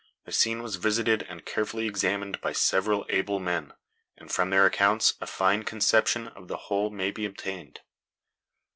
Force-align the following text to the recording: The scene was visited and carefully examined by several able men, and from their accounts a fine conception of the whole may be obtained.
The 0.25 0.31
scene 0.31 0.63
was 0.63 0.77
visited 0.77 1.21
and 1.29 1.45
carefully 1.45 1.85
examined 1.85 2.41
by 2.41 2.53
several 2.53 3.05
able 3.07 3.37
men, 3.39 3.73
and 4.17 4.31
from 4.31 4.49
their 4.49 4.65
accounts 4.65 5.13
a 5.21 5.27
fine 5.27 5.61
conception 5.61 6.27
of 6.29 6.47
the 6.47 6.57
whole 6.57 6.89
may 6.89 7.11
be 7.11 7.23
obtained. 7.23 7.81